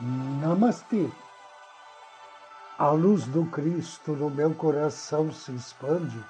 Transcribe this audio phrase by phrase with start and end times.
[0.00, 1.08] Namastê.
[2.76, 6.20] A luz do Cristo no meu coração se expande,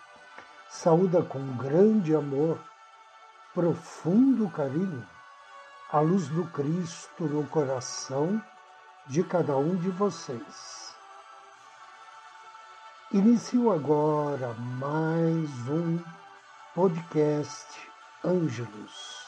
[0.69, 2.59] saúda com grande amor,
[3.55, 5.09] profundo carinho,
[5.91, 8.39] a luz do Cristo no coração
[9.07, 10.95] de cada um de vocês.
[13.13, 15.99] Inicio agora mais um
[16.75, 17.67] podcast
[18.23, 19.27] Ângelos,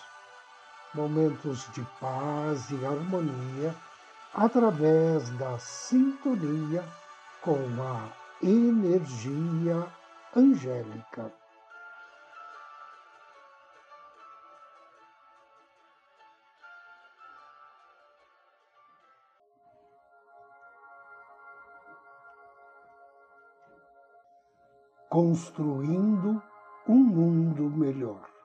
[0.93, 3.75] momentos de paz e harmonia
[4.37, 6.85] através da sintonia
[7.41, 9.89] com a energia
[10.37, 11.33] angélica.
[25.09, 26.43] Construindo
[26.87, 28.36] um mundo melhor.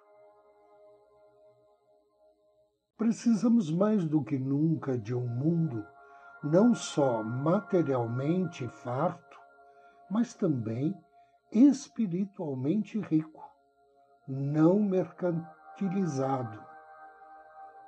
[3.01, 5.83] Precisamos mais do que nunca de um mundo
[6.43, 9.39] não só materialmente farto,
[10.07, 10.95] mas também
[11.51, 13.43] espiritualmente rico,
[14.27, 16.63] não mercantilizado.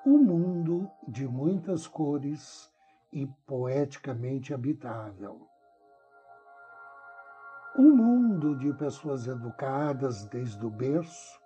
[0.04, 2.74] Um mundo de muitas cores
[3.12, 5.48] e poeticamente habitável.
[7.78, 11.40] Um mundo de pessoas educadas desde o berço,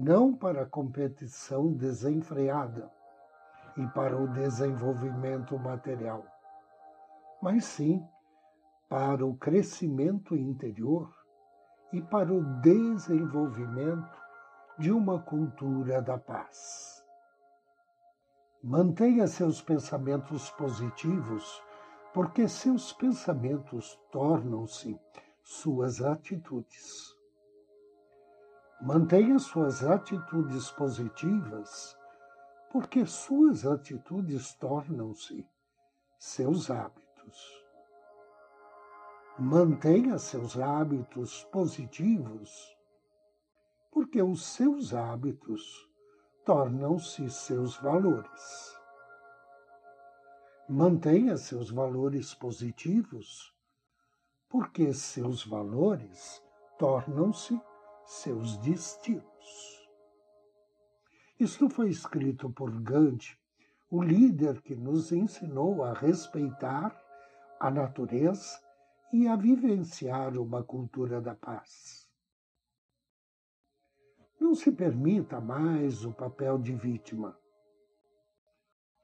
[0.00, 2.88] não para a competição desenfreada
[3.76, 6.24] e para o desenvolvimento material,
[7.42, 8.00] mas sim
[8.88, 11.12] para o crescimento interior
[11.92, 14.16] e para o desenvolvimento
[14.78, 17.04] de uma cultura da paz.
[18.62, 21.60] Mantenha seus pensamentos positivos,
[22.14, 24.96] porque seus pensamentos tornam-se
[25.42, 27.17] suas atitudes.
[28.80, 31.98] Mantenha suas atitudes positivas,
[32.70, 35.44] porque suas atitudes tornam-se
[36.16, 37.64] seus hábitos.
[39.36, 42.78] Mantenha seus hábitos positivos,
[43.90, 45.90] porque os seus hábitos
[46.44, 48.78] tornam-se seus valores.
[50.68, 53.52] Mantenha seus valores positivos,
[54.48, 56.40] porque seus valores
[56.78, 57.60] tornam-se
[58.08, 59.86] seus destinos.
[61.38, 63.38] Isto foi escrito por Gandhi,
[63.90, 66.98] o líder que nos ensinou a respeitar
[67.60, 68.58] a natureza
[69.12, 72.08] e a vivenciar uma cultura da paz.
[74.40, 77.38] Não se permita mais o papel de vítima.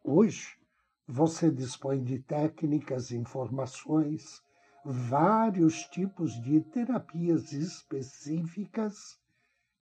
[0.03, 0.59] Hoje,
[1.07, 4.43] você dispõe de técnicas, informações,
[4.85, 9.19] vários tipos de terapias específicas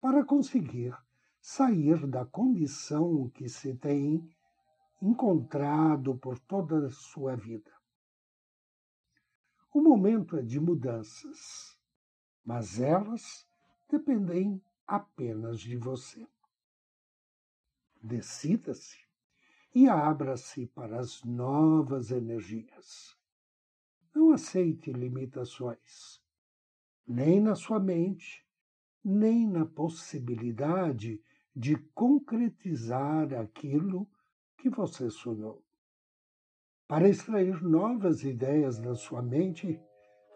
[0.00, 0.96] para conseguir
[1.40, 4.30] sair da condição que se tem
[5.02, 7.72] encontrado por toda a sua vida.
[9.72, 11.76] O momento é de mudanças,
[12.44, 13.46] mas elas
[13.90, 16.24] dependem apenas de você.
[18.00, 18.98] Decida-se
[19.74, 23.23] e abra-se para as novas energias.
[24.14, 26.22] Não aceite limitações,
[27.06, 28.46] nem na sua mente,
[29.04, 31.20] nem na possibilidade
[31.54, 34.08] de concretizar aquilo
[34.56, 35.62] que você sonhou.
[36.86, 39.80] Para extrair novas ideias da sua mente,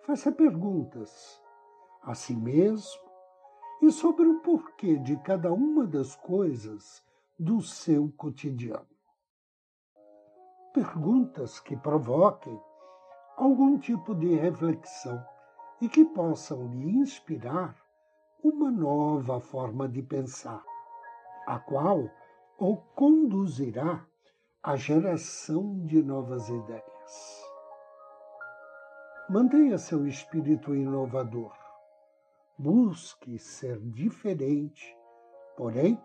[0.05, 1.41] faça perguntas
[2.03, 3.09] a si mesmo
[3.81, 7.05] e sobre o porquê de cada uma das coisas
[7.39, 8.89] do seu cotidiano.
[10.75, 12.61] Perguntas que provoquem
[13.39, 15.25] algum tipo de reflexão
[15.81, 17.77] e que possam lhe inspirar
[18.43, 20.65] uma nova forma de pensar,
[21.47, 22.11] a qual
[22.59, 24.05] o conduzirá
[24.61, 27.45] à geração de novas ideias.
[29.31, 31.57] Mantenha seu espírito inovador.
[32.59, 34.97] Busque ser diferente,
[35.57, 36.03] porém,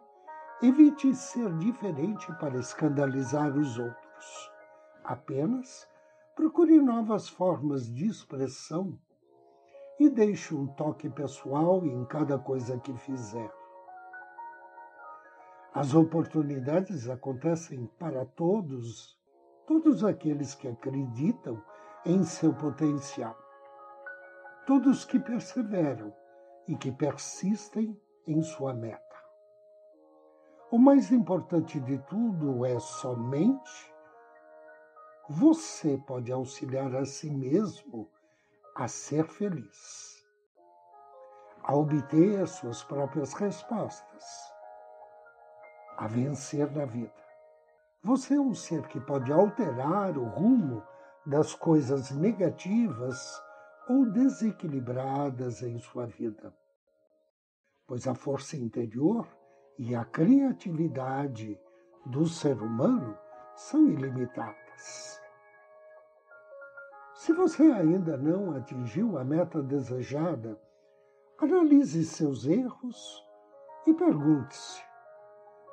[0.61, 4.51] evite ser diferente para escandalizar os outros.
[5.03, 5.87] Apenas
[6.35, 8.99] Procure novas formas de expressão
[9.99, 13.53] e deixe um toque pessoal em cada coisa que fizer.
[15.75, 19.15] As oportunidades acontecem para todos,
[19.67, 21.63] todos aqueles que acreditam
[22.03, 23.37] em seu potencial,
[24.65, 26.11] todos que perseveram
[26.67, 27.95] e que persistem
[28.25, 29.03] em sua meta.
[30.71, 33.92] O mais importante de tudo é somente
[35.29, 38.09] você pode auxiliar a si mesmo
[38.75, 40.23] a ser feliz,
[41.63, 44.23] a obter as suas próprias respostas,
[45.97, 47.13] a vencer na vida.
[48.03, 50.83] Você é um ser que pode alterar o rumo
[51.25, 53.41] das coisas negativas
[53.87, 56.53] ou desequilibradas em sua vida.
[57.87, 59.25] Pois a força interior
[59.77, 61.57] e a criatividade
[62.05, 63.17] do ser humano
[63.55, 64.62] são ilimitadas.
[67.13, 70.59] Se você ainda não atingiu a meta desejada,
[71.37, 73.25] analise seus erros
[73.87, 74.81] e pergunte-se: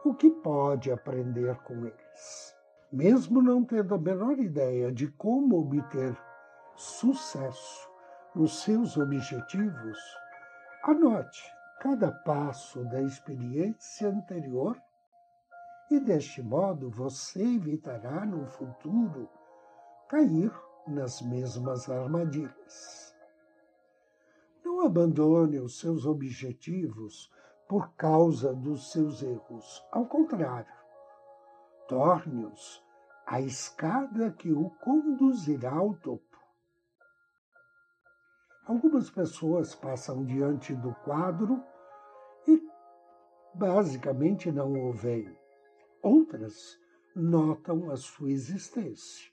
[0.05, 2.57] o que pode aprender com eles?
[2.93, 6.17] Mesmo não tendo a menor ideia de como obter
[6.75, 7.91] sucesso
[8.35, 9.99] nos seus objetivos,
[10.85, 11.43] anote
[11.81, 14.77] cada passo da experiência anterior
[15.91, 19.29] e, deste modo, você evitará no futuro
[20.09, 20.53] cair
[20.87, 23.15] nas mesmas armadilhas.
[24.65, 27.31] Não abandone os seus objetivos
[27.69, 29.85] por causa dos seus erros.
[29.91, 30.73] Ao contrário,
[31.89, 32.85] torne-os
[33.27, 36.39] a escada que o conduzirá ao topo.
[38.67, 41.63] Algumas pessoas passam diante do quadro
[42.47, 42.63] e
[43.55, 45.40] basicamente não o veem.
[46.03, 46.79] Outras
[47.15, 49.31] notam a sua existência,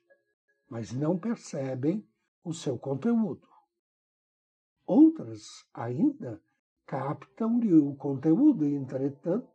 [0.69, 2.05] mas não percebem
[2.43, 3.47] o seu conteúdo.
[4.85, 6.41] Outras ainda
[6.85, 9.47] captam-lhe o conteúdo, entretanto,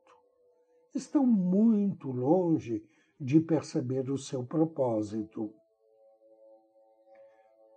[0.95, 2.87] estão muito longe
[3.19, 5.55] de perceber o seu propósito.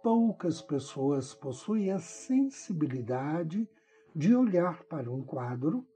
[0.03, 3.69] Poucas pessoas possuem a sensibilidade
[4.15, 5.87] de olhar para um quadro,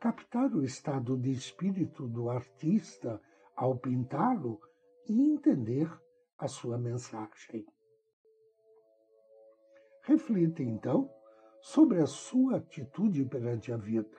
[0.00, 3.20] captar o estado de espírito do artista
[3.56, 4.60] ao pintá-lo
[5.08, 5.90] e entender
[6.38, 7.66] a sua mensagem.
[10.02, 11.10] Reflita, então,
[11.60, 14.16] sobre a sua atitude perante a vida.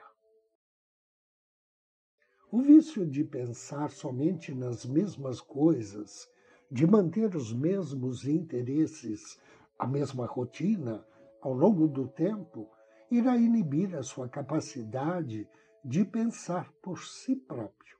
[2.52, 6.28] O vício de pensar somente nas mesmas coisas,
[6.70, 9.40] de manter os mesmos interesses,
[9.78, 11.06] a mesma rotina
[11.40, 12.68] ao longo do tempo,
[13.10, 15.48] irá inibir a sua capacidade
[15.84, 17.98] de pensar por si próprio.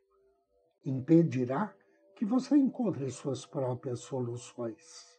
[0.85, 1.75] Impedirá
[2.15, 5.19] que você encontre suas próprias soluções.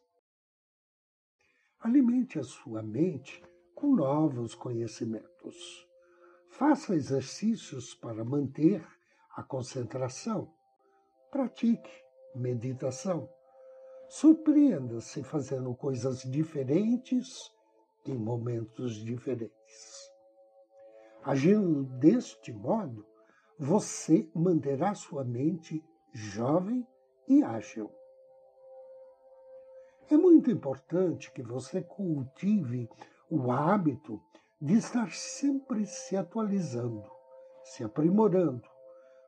[1.80, 3.44] Alimente a sua mente
[3.74, 5.88] com novos conhecimentos.
[6.50, 8.86] Faça exercícios para manter
[9.36, 10.54] a concentração.
[11.32, 11.90] Pratique
[12.36, 13.28] meditação.
[14.10, 17.52] Surpreenda-se fazendo coisas diferentes
[18.06, 20.11] em momentos diferentes.
[21.24, 23.06] Agindo deste modo,
[23.58, 26.86] você manterá sua mente jovem
[27.28, 27.92] e ágil.
[30.10, 32.90] É muito importante que você cultive
[33.30, 34.20] o hábito
[34.60, 37.10] de estar sempre se atualizando,
[37.64, 38.68] se aprimorando,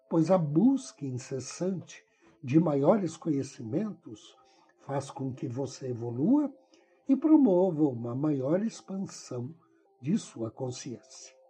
[0.09, 2.03] pois a busca incessante
[2.43, 4.35] de maiores conhecimentos
[4.79, 6.51] faz com que você evolua
[7.07, 9.53] e promova uma maior expansão
[10.01, 11.42] de sua consciência.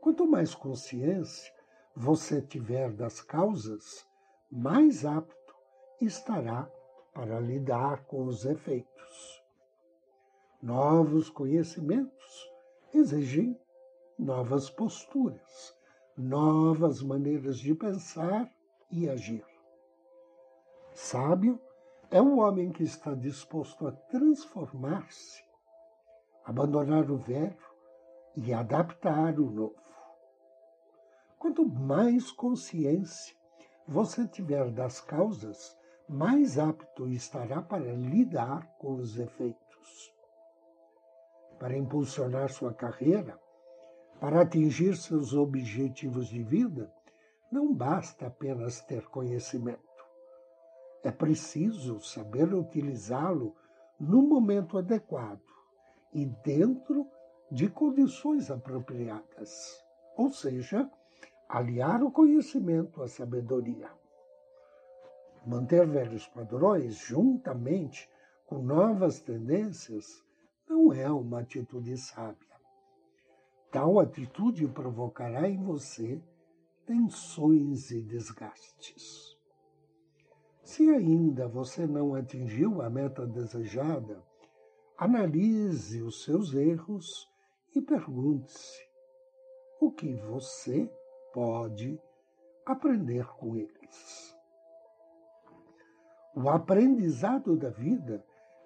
[0.00, 1.52] Quanto mais consciência
[1.94, 4.06] você tiver das causas,
[4.50, 5.54] mais apto
[6.00, 6.70] estará
[7.12, 9.42] para lidar com os efeitos.
[10.62, 12.52] Novos conhecimentos
[12.94, 13.58] exigem
[14.18, 15.76] novas posturas,
[16.16, 18.52] novas maneiras de pensar
[18.90, 19.44] e agir.
[20.94, 21.60] Sábio
[22.10, 25.44] é o homem que está disposto a transformar-se,
[26.44, 27.56] abandonar o velho
[28.36, 29.87] e adaptar o novo.
[31.38, 33.36] Quanto mais consciência
[33.86, 35.76] você tiver das causas,
[36.08, 40.12] mais apto estará para lidar com os efeitos.
[41.58, 43.38] Para impulsionar sua carreira,
[44.20, 46.92] para atingir seus objetivos de vida,
[47.52, 49.78] não basta apenas ter conhecimento.
[51.04, 53.54] É preciso saber utilizá-lo
[53.98, 55.40] no momento adequado
[56.12, 57.06] e dentro
[57.50, 59.82] de condições apropriadas,
[60.16, 60.90] ou seja,
[61.48, 63.90] aliar o conhecimento à sabedoria.
[65.46, 68.08] Manter velhos padrões juntamente
[68.46, 70.22] com novas tendências
[70.68, 72.46] não é uma atitude sábia.
[73.70, 76.22] Tal atitude provocará em você
[76.84, 79.36] tensões e desgastes.
[80.62, 84.22] Se ainda você não atingiu a meta desejada,
[84.98, 87.26] analise os seus erros
[87.74, 88.86] e pergunte-se
[89.80, 90.90] o que você
[91.32, 92.00] pode
[92.66, 94.36] aprender com eles.
[96.34, 98.24] O aprendizado da vida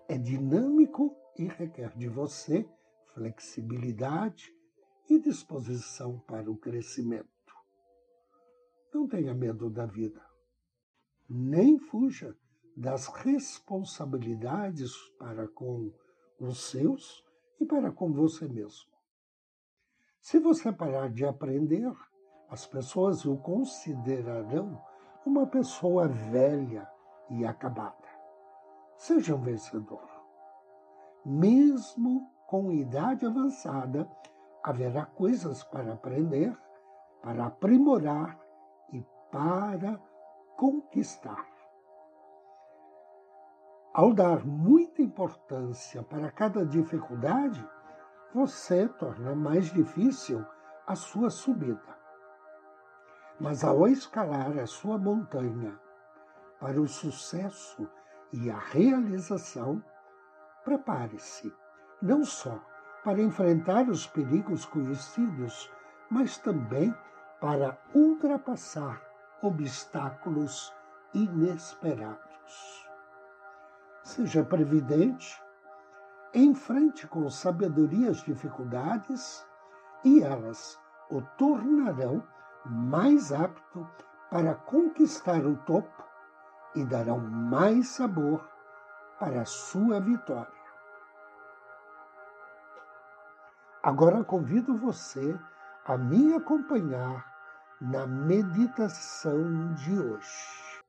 [0.08, 2.68] é dinâmico e requer de você
[3.14, 4.54] flexibilidade
[5.08, 7.28] e disposição para o crescimento.
[8.92, 10.22] Não tenha medo da vida.
[11.28, 12.36] nem fuja
[12.76, 15.92] das responsabilidades para com
[16.38, 17.24] os seus
[17.60, 18.90] e para com você mesmo.
[20.20, 21.90] Se você parar de aprender,
[22.52, 24.78] as pessoas o considerarão
[25.24, 26.86] uma pessoa velha
[27.30, 27.96] e acabada.
[28.94, 30.06] Seja um vencedor.
[31.24, 34.06] Mesmo com idade avançada,
[34.62, 36.54] haverá coisas para aprender,
[37.22, 38.38] para aprimorar
[38.92, 39.98] e para
[40.54, 41.46] conquistar.
[43.94, 47.66] Ao dar muita importância para cada dificuldade,
[48.34, 50.44] você torna mais difícil
[50.86, 52.01] a sua subida.
[53.42, 55.76] Mas ao escalar a sua montanha
[56.60, 57.90] para o sucesso
[58.32, 59.82] e a realização,
[60.64, 61.52] prepare-se
[62.00, 62.64] não só
[63.02, 65.68] para enfrentar os perigos conhecidos,
[66.08, 66.94] mas também
[67.40, 69.02] para ultrapassar
[69.42, 70.72] obstáculos
[71.12, 72.88] inesperados.
[74.04, 75.42] Seja previdente,
[76.32, 79.44] enfrente com sabedoria as dificuldades
[80.04, 80.78] e elas
[81.10, 82.22] o tornarão
[82.64, 83.88] mais apto
[84.30, 86.02] para conquistar o topo
[86.74, 88.48] e darão mais sabor
[89.18, 90.62] para a sua vitória.
[93.82, 95.38] Agora convido você
[95.84, 97.26] a me acompanhar
[97.80, 100.82] na meditação de hoje.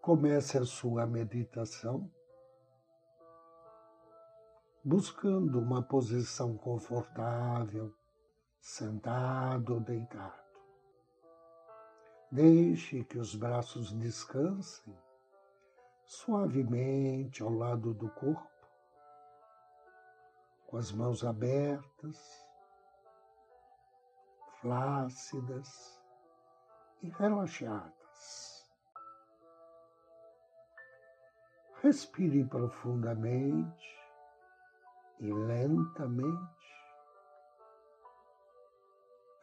[0.00, 2.10] Comece a sua meditação
[4.84, 7.94] buscando uma posição confortável,
[8.62, 10.40] sentado ou deitado.
[12.30, 14.96] Deixe que os braços descansem
[16.06, 18.48] suavemente ao lado do corpo,
[20.66, 22.46] com as mãos abertas
[24.60, 26.00] flácidas
[27.02, 27.92] e relaxadas.
[31.82, 34.00] Respire profundamente
[35.18, 36.61] e lentamente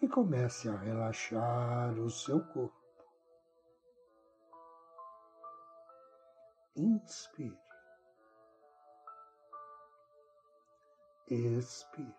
[0.02, 2.80] e comece a relaxar o seu corpo.
[6.76, 7.58] Inspire.
[11.28, 12.16] Expire.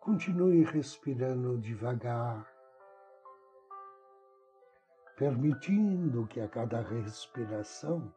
[0.00, 2.46] Continue respirando devagar,
[5.16, 8.14] permitindo que a cada respiração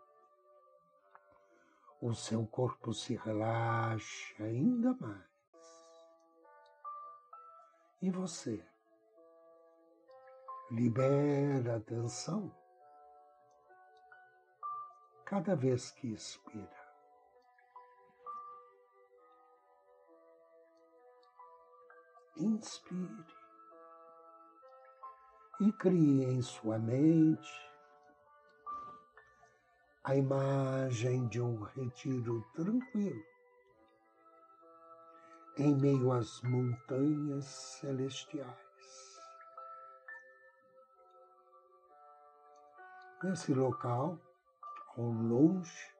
[2.02, 4.36] o seu corpo se relaxe
[4.94, 5.30] mais.
[8.02, 8.66] E você
[10.72, 12.56] libera a tensão
[15.26, 16.80] cada vez que expira.
[22.40, 23.26] inspire
[25.60, 27.70] e crie em sua mente
[30.06, 33.39] a imagem de um retiro tranquilo
[35.60, 39.20] em meio às montanhas celestiais.
[43.22, 44.18] Nesse local,
[44.96, 45.94] ao longe,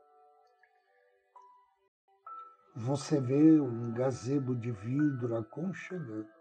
[2.74, 6.32] você vê um gazebo de vidro aconchegante.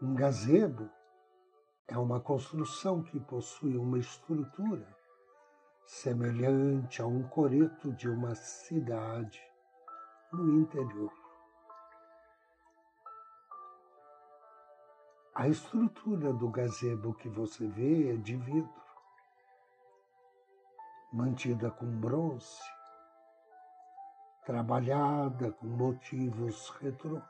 [0.00, 0.88] Um gazebo
[1.88, 5.01] é uma construção que possui uma estrutura
[5.92, 9.46] semelhante a um coreto de uma cidade
[10.32, 11.12] no interior.
[15.34, 18.82] A estrutura do gazebo que você vê é de vidro
[21.12, 22.62] mantida com bronze,
[24.46, 27.20] trabalhada com motivos retrô.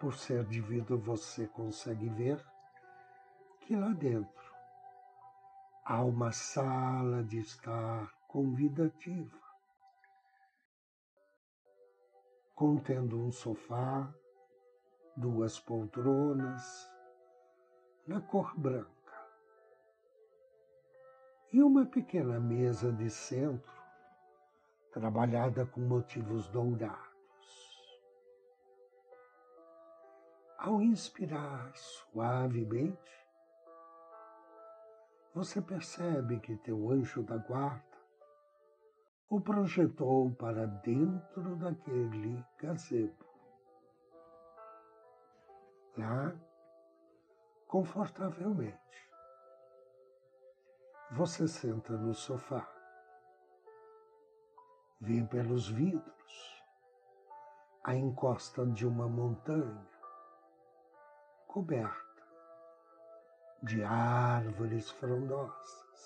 [0.00, 2.44] Por ser de vidro, você consegue ver
[3.60, 4.47] que lá dentro
[5.88, 9.40] há uma sala de estar convidativa,
[12.54, 14.12] contendo um sofá,
[15.16, 16.92] duas poltronas,
[18.06, 18.86] na cor branca
[21.50, 23.72] e uma pequena mesa de centro,
[24.92, 27.08] trabalhada com motivos dourados.
[30.58, 33.27] Ao inspirar suavemente,
[35.38, 37.96] você percebe que teu anjo da guarda
[39.30, 43.24] o projetou para dentro daquele gazebo.
[45.96, 46.34] Lá,
[47.68, 49.12] confortavelmente,
[51.12, 52.68] você senta no sofá,
[55.00, 56.64] vê pelos vidros
[57.84, 59.86] à encosta de uma montanha
[61.46, 62.07] coberta
[63.62, 65.98] de árvores frondosas.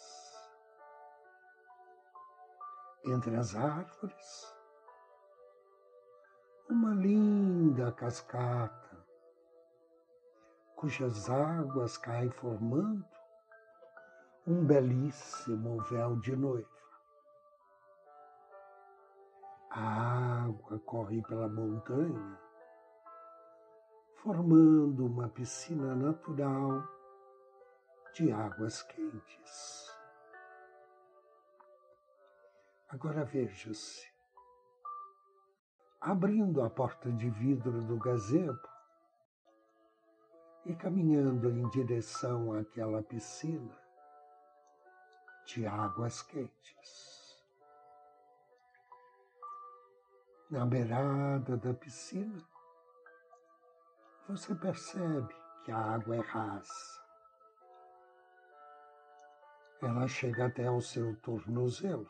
[3.05, 4.55] Entre as árvores,
[6.71, 9.07] uma linda cascata,
[10.77, 13.05] cujas águas caem formando
[14.47, 16.69] um belíssimo véu de noiva.
[19.71, 22.39] A água corre pela montanha,
[24.17, 26.83] formando uma piscina natural
[28.13, 29.91] de águas quentes.
[32.89, 34.07] Agora veja-se,
[35.99, 38.69] abrindo a porta de vidro do gazebo
[40.67, 43.79] e caminhando em direção àquela piscina
[45.47, 47.43] de águas quentes.
[50.51, 52.47] Na beirada da piscina,
[54.29, 57.02] você percebe que a água é rasa
[59.83, 62.09] ela chega até o seu tornozelo.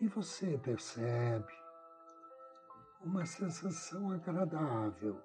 [0.00, 1.52] E você percebe
[3.04, 5.20] uma sensação agradável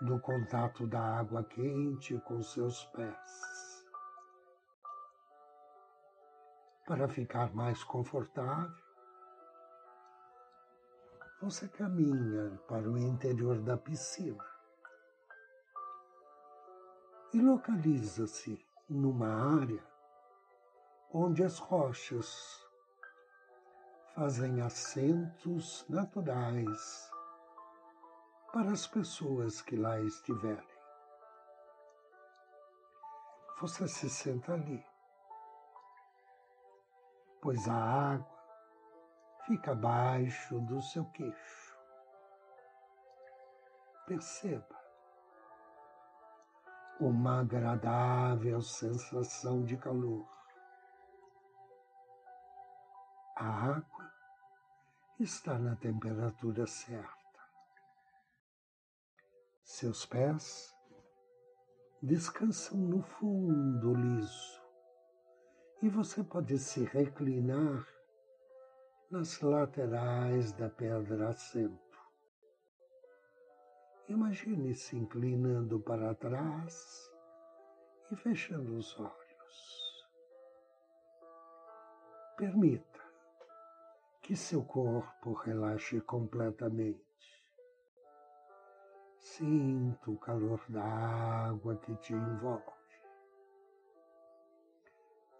[0.00, 3.84] do contato da água quente com seus pés.
[6.86, 8.88] Para ficar mais confortável,
[11.42, 14.44] você caminha para o interior da piscina
[17.34, 19.84] e localiza-se numa área
[21.12, 22.66] onde as rochas
[24.14, 27.10] fazem assentos naturais
[28.52, 30.78] para as pessoas que lá estiverem.
[33.60, 34.84] Você se senta ali,
[37.42, 38.38] pois a água
[39.46, 41.76] fica abaixo do seu queixo.
[44.06, 44.77] Perceba
[47.00, 50.26] uma agradável sensação de calor.
[53.36, 54.12] A água
[55.20, 57.08] está na temperatura certa.
[59.62, 60.74] Seus pés
[62.02, 64.62] descansam no fundo liso
[65.82, 67.86] e você pode se reclinar
[69.10, 71.87] nas laterais da pedra assento.
[74.08, 77.12] Imagine se inclinando para trás
[78.10, 80.08] e fechando os olhos.
[82.34, 83.02] Permita
[84.22, 87.04] que seu corpo relaxe completamente.
[89.18, 92.64] Sinta o calor da água que te envolve.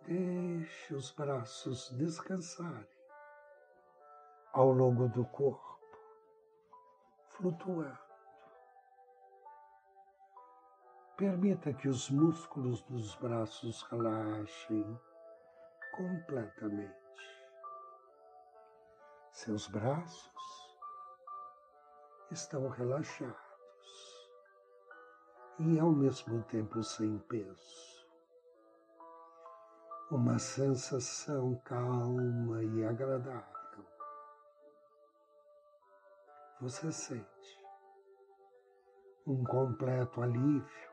[0.02, 2.86] Deixe os braços descansarem
[4.52, 5.88] ao longo do corpo,
[7.28, 8.07] flutuando
[11.18, 15.00] Permita que os músculos dos braços relaxem
[15.96, 16.94] completamente.
[19.32, 20.78] Seus braços
[22.30, 23.34] estão relaxados
[25.58, 28.06] e ao mesmo tempo sem peso.
[30.12, 33.84] Uma sensação calma e agradável.
[36.60, 37.58] Você sente
[39.26, 40.87] um completo alívio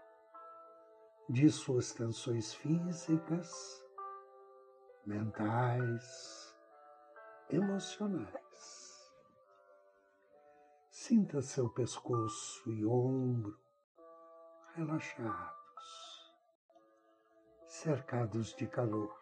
[1.27, 3.83] de suas tensões físicas,
[5.05, 6.55] mentais,
[7.49, 9.11] emocionais.
[10.87, 13.57] Sinta seu pescoço e ombro
[14.75, 16.33] relaxados,
[17.65, 19.15] cercados de calor.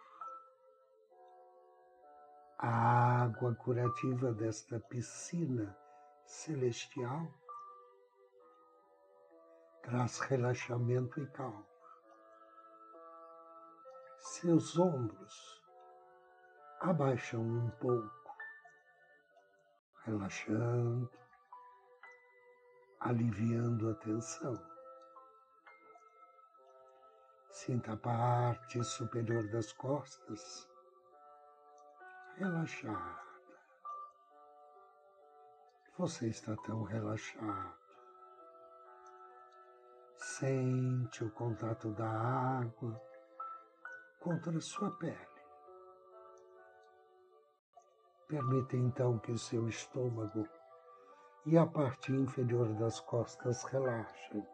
[2.57, 5.77] A água curativa desta piscina
[6.25, 7.33] celestial
[9.81, 11.72] traz relaxamento e calma
[14.43, 15.63] seus ombros
[16.82, 18.36] abaixam um pouco,
[20.03, 21.10] relaxando,
[22.99, 24.53] aliviando a tensão.
[27.51, 30.69] Sinta a parte superior das costas
[32.36, 33.23] relaxada.
[35.97, 37.77] Você está tão relaxado.
[40.17, 42.10] Sente o contato da
[42.60, 43.12] água
[44.23, 45.33] contra sua pele.
[48.27, 50.47] Permita então que o seu estômago
[51.45, 54.47] e a parte inferior das costas relaxem,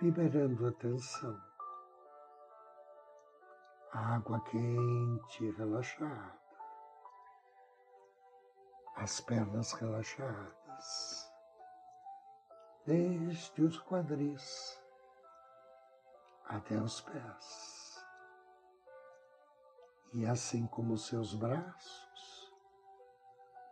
[0.00, 1.40] liberando a tensão.
[3.90, 6.38] Água quente, relaxada,
[8.96, 11.32] as pernas relaxadas,
[12.84, 14.81] desde os quadris
[16.52, 18.04] até os pés.
[20.12, 22.52] E assim como seus braços,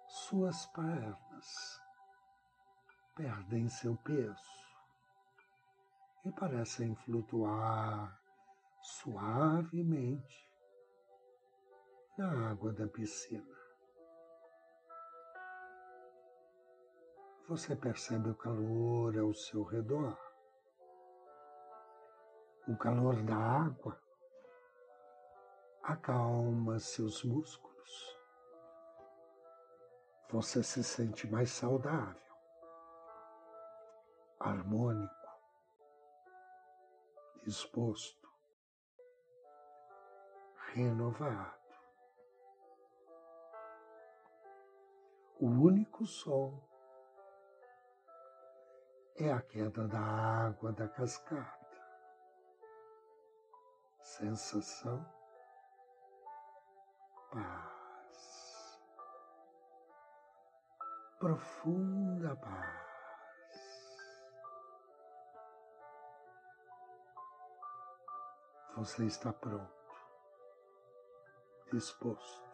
[0.09, 1.81] suas pernas
[3.15, 4.61] perdem seu peso
[6.25, 8.19] e parecem flutuar
[8.81, 10.51] suavemente
[12.17, 13.61] na água da piscina.
[17.47, 20.30] Você percebe o calor ao seu redor.
[22.71, 24.01] O calor da água
[25.83, 28.17] acalma seus músculos.
[30.31, 32.33] Você se sente mais saudável,
[34.39, 35.13] harmônico,
[37.43, 38.33] disposto,
[40.73, 41.75] renovado.
[45.41, 46.63] O único som
[49.17, 51.60] é a queda da água da cascata.
[54.21, 55.03] Sensação,
[57.33, 58.79] paz,
[61.19, 62.91] profunda paz.
[68.77, 69.73] Você está pronto,
[71.73, 72.51] disposto.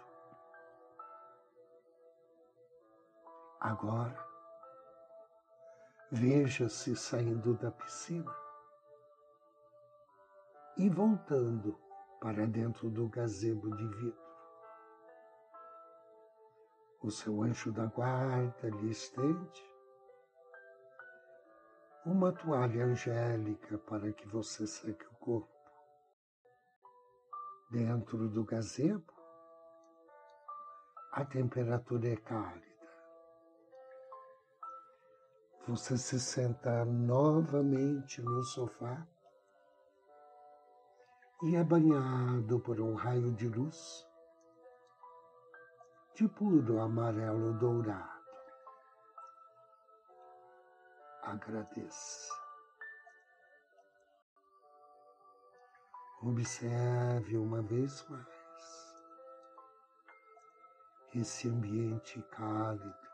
[3.59, 4.25] Agora,
[6.13, 8.46] veja-se saindo da piscina
[10.77, 11.79] e voltando
[12.21, 14.27] para dentro do gazebo de vidro.
[17.03, 19.77] O seu anjo da guarda lhe estende
[22.05, 25.55] uma toalha angélica para que você seque o corpo.
[27.71, 29.13] Dentro do gazebo,
[31.13, 32.77] a temperatura é cálida
[35.67, 39.05] você se senta novamente no sofá
[41.43, 44.07] e é banhado por um raio de luz
[46.15, 48.17] de puro amarelo dourado.
[51.23, 52.33] Agradeça.
[56.23, 58.27] Observe uma vez mais
[61.15, 63.07] esse ambiente cálido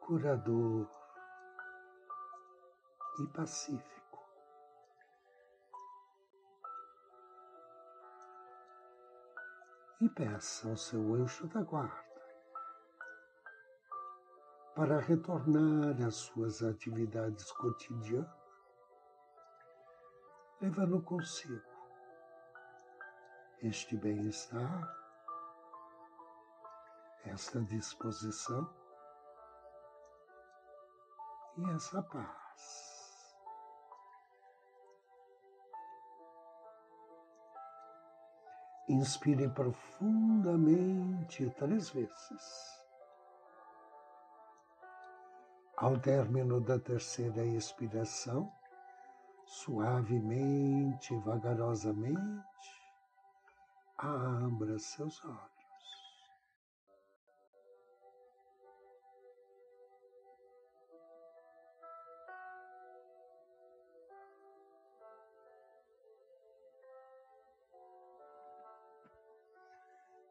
[0.00, 0.88] curador
[3.20, 3.99] e pacífico.
[10.00, 12.10] E peça ao seu anjo da guarda
[14.74, 18.30] para retornar às suas atividades cotidianas,
[20.58, 21.70] levando consigo
[23.62, 24.96] este bem-estar,
[27.26, 28.74] esta disposição
[31.58, 32.89] e essa paz.
[38.90, 42.82] Inspire profundamente três vezes.
[45.76, 48.50] Ao término da terceira expiração,
[49.46, 52.82] suavemente, vagarosamente,
[53.96, 55.59] abra seus olhos.